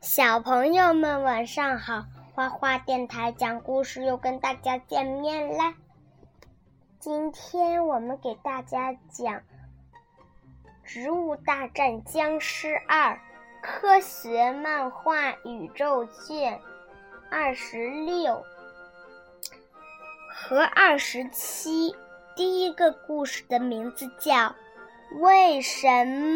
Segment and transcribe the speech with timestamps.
[0.00, 2.04] 小朋友们晚上好，
[2.34, 5.74] 花花电台讲故事又跟大家见面啦。
[6.98, 9.36] 今天我们给大家讲
[10.84, 13.14] 《植物大战僵尸二》
[13.62, 16.60] 科学漫画宇宙卷
[17.30, 18.44] 二十六
[20.28, 21.94] 和二十七。
[22.34, 24.32] 第一个故事的名字叫
[25.20, 25.86] 《为什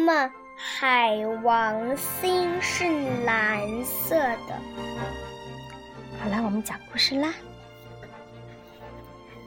[0.05, 0.13] 么》。
[0.59, 2.83] 海王星是
[3.23, 4.55] 蓝色的。
[6.19, 7.31] 好了，我们讲故事啦。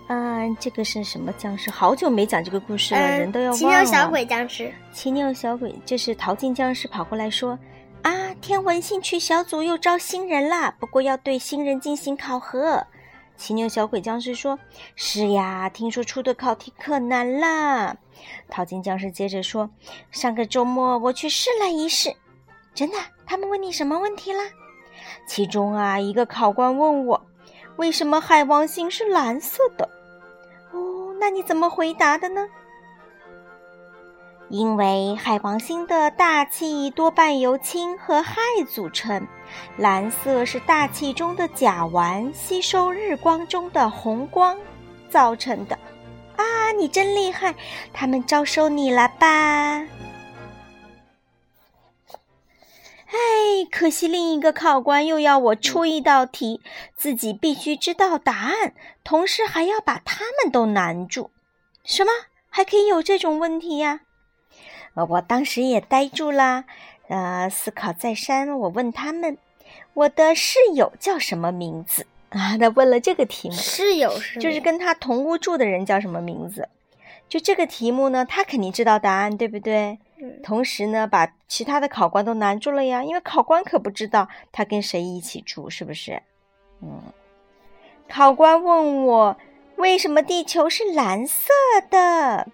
[0.08, 1.70] 嗯，这个是什么僵尸？
[1.70, 3.58] 好久没讲这个故事了，人都要忘了。
[3.58, 4.72] 奇妙小鬼僵尸。
[4.92, 7.58] 奇妙小鬼，这是淘金僵尸跑过来说
[8.02, 12.84] ：“啊，天文兴趣小组又招新人啦，不过要对新人进行考核。”
[13.40, 14.58] 骑牛小鬼僵尸说
[14.94, 17.96] ：“是呀，听说出的考题可难啦。”
[18.50, 19.70] 淘金僵尸接着说
[20.12, 22.14] ：“上个周末我去试了一试，
[22.74, 22.98] 真的。
[23.24, 24.44] 他们问你什么问题啦？
[25.26, 27.26] 其中啊，一个考官问我，
[27.76, 29.88] 为什么海王星是蓝色的？
[30.72, 32.46] 哦，那你怎么回答的呢？”
[34.50, 39.28] 因为海王星的大气多半由氢和氦组成，
[39.76, 44.58] 蓝色是大气中的甲烷吸收日光中的红光
[45.08, 45.78] 造成的。
[46.34, 47.54] 啊，你真厉害！
[47.92, 49.86] 他们招收你了吧？
[53.06, 53.16] 哎，
[53.70, 56.60] 可惜另一个考官又要我出一道题，
[56.96, 61.30] 自己必须知道答案，同时还要把他们都难住。
[61.84, 62.10] 什么？
[62.48, 64.00] 还可以有这种问题呀？
[64.94, 66.64] 我当时也呆住了，
[67.08, 68.58] 呃，思考再三。
[68.58, 69.38] 我问他们
[69.94, 73.54] ：“我的室友叫什么名字？” 啊，他问了这个题目。
[73.54, 76.68] 室友是就是跟他同屋住的人叫什么名字？
[77.28, 79.98] 就这个题目呢，他肯定知道答案，对不对？
[80.18, 80.40] 嗯。
[80.42, 86.22] 同时呢，把其他的考官都难住了呀，因为考官可不知道他跟谁一起住，是不是？
[86.82, 87.00] 嗯。
[88.08, 89.36] 考官问我
[89.76, 91.48] ：“为什么地球是蓝色
[91.90, 92.48] 的？”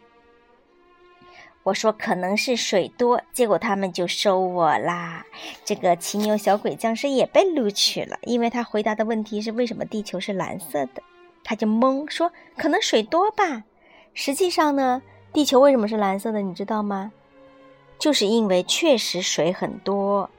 [1.66, 5.26] 我说可能是水多，结果他们就收我啦。
[5.64, 11.02] 这个骑牛小鬼僵尸也被录取了，因为他回答的问题是为什么地球是蓝色的，
[11.42, 13.64] 他就懵说可能水多吧。
[14.14, 17.10] 实际上呢，地球为什么是蓝色的，你知道吗？
[17.98, 20.30] 就是因为确实水很多，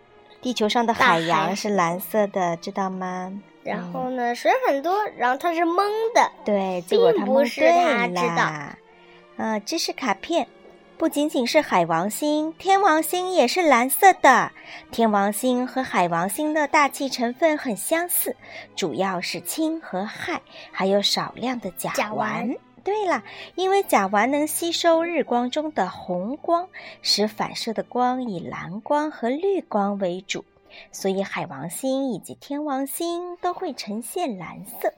[0.41, 3.33] 地球上的海洋是蓝色的，知道吗？
[3.63, 5.75] 然后呢，水很多，然后他是懵
[6.15, 8.77] 的，对，结果他懵对啦。
[9.35, 10.47] 啊，知识卡片。
[10.97, 14.51] 不仅仅是海王星，天王星也是蓝色的。
[14.89, 18.35] 天王星和海王星的大气成分很相似，
[18.75, 20.39] 主要是氢和氦，
[20.71, 22.57] 还有少量的甲烷。
[22.83, 26.67] 对了，因为甲烷能吸收日光中的红光，
[27.03, 30.45] 使反射的光以蓝光和绿光为主，
[30.91, 34.91] 所以海王星以及天王星都会呈现蓝色。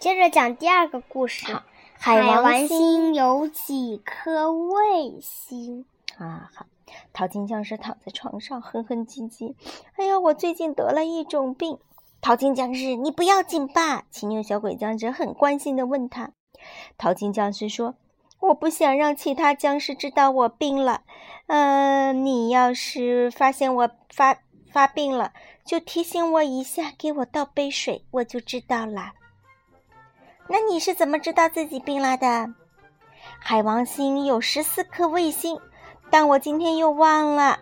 [0.00, 1.46] 接着讲第二个故事。
[2.04, 5.84] 海王星有几颗卫星
[6.18, 6.50] 啊？
[6.52, 6.66] 好，
[7.12, 9.54] 淘金僵尸躺在床上哼哼唧唧。
[9.94, 11.78] 哎呀，我最近得了一种病。
[12.20, 14.02] 淘金僵尸，你不要紧吧？
[14.10, 16.32] 骑牛小鬼僵尸很关心的问他。
[16.98, 17.94] 淘金僵尸说
[18.42, 21.02] ：“我不想让其他僵尸知道我病了。
[21.46, 24.38] 嗯，你要是发现我发
[24.72, 25.32] 发病了，
[25.64, 29.12] 就提醒我一下，给我倒杯水，我就知道了。”
[30.48, 32.52] 那你是怎么知道自己病了的？
[33.38, 35.58] 海王星有十四颗卫星，
[36.10, 37.58] 但我今天又忘了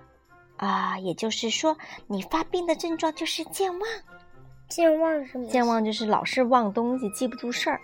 [0.56, 0.98] 啊。
[0.98, 1.76] 也就是说，
[2.06, 3.88] 你发病的症状就是健忘。
[4.68, 5.46] 健忘什么？
[5.46, 7.80] 健忘就是老是忘东西，记不住事儿。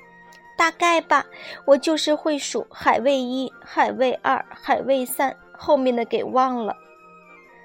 [0.56, 1.26] 大概吧，
[1.66, 6.74] 我就是会数海卫一、海卫二、海卫三，后面的给忘了。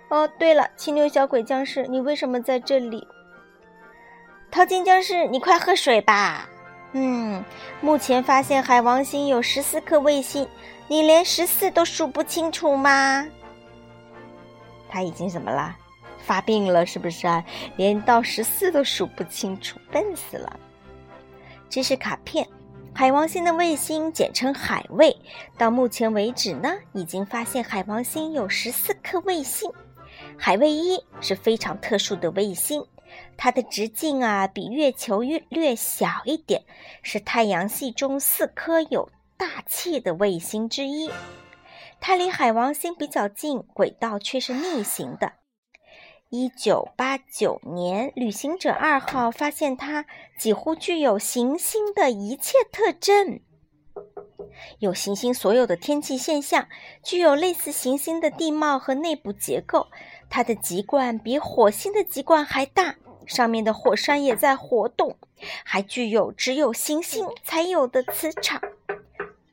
[0.09, 3.07] 哦，对了，青牛小鬼僵尸，你为什么在这里？
[4.51, 6.49] 淘金僵尸，你快喝水吧。
[6.93, 7.43] 嗯，
[7.79, 10.47] 目前发现海王星有十四颗卫星，
[10.87, 13.27] 你连十四都数不清楚吗？
[14.89, 15.75] 他已经怎么了？
[16.19, 17.43] 发病了是不是啊？
[17.77, 20.59] 连到十四都数不清楚，笨死了。
[21.69, 22.45] 知识卡片：
[22.93, 25.15] 海王星的卫星简称海卫。
[25.57, 29.71] 到目前为止呢，已经发现海王星有十四颗卫星。
[30.37, 32.85] 海卫一是非常特殊的卫星。
[33.37, 36.63] 它的直径啊比月球略略小一点，
[37.01, 41.09] 是太阳系中四颗有大气的卫星之一。
[41.99, 45.33] 它离海王星比较近，轨道却是逆行的。
[46.29, 50.05] 一九八九年，旅行者二号发现它
[50.37, 53.41] 几乎具有行星的一切特征。
[54.79, 56.67] 有行星所有的天气现象，
[57.03, 59.87] 具有类似行星的地貌和内部结构。
[60.31, 62.95] 它的极冠比火星的极冠还大，
[63.27, 65.17] 上面的火山也在活动，
[65.65, 68.59] 还具有只有行星才有的磁场。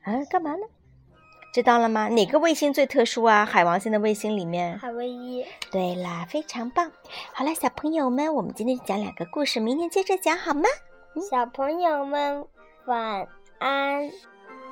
[0.03, 0.65] 啊，干嘛呢？
[1.53, 2.07] 知道了吗？
[2.07, 3.43] 哪个卫星最特殊啊？
[3.43, 5.45] 海王星的卫星里面，海卫一。
[5.69, 6.91] 对啦，非常棒。
[7.33, 10.63] 好了，小朋友们，我们今天就讲两个故事，明天接着讲好吗？
[11.29, 12.45] 小朋友们
[12.85, 13.27] 晚
[13.57, 14.09] 安。